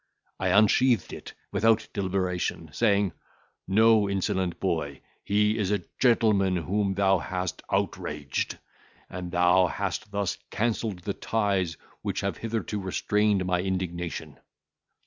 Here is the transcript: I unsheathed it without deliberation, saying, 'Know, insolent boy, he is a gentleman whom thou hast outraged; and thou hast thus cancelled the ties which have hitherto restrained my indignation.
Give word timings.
I 0.39 0.47
unsheathed 0.47 1.13
it 1.13 1.33
without 1.51 1.87
deliberation, 1.93 2.71
saying, 2.73 3.11
'Know, 3.67 4.09
insolent 4.09 4.59
boy, 4.59 5.01
he 5.23 5.59
is 5.59 5.69
a 5.69 5.83
gentleman 5.99 6.55
whom 6.57 6.95
thou 6.95 7.19
hast 7.19 7.61
outraged; 7.71 8.57
and 9.11 9.31
thou 9.31 9.67
hast 9.67 10.09
thus 10.09 10.39
cancelled 10.49 11.03
the 11.03 11.13
ties 11.13 11.77
which 12.01 12.21
have 12.21 12.37
hitherto 12.37 12.79
restrained 12.79 13.45
my 13.45 13.61
indignation. 13.61 14.39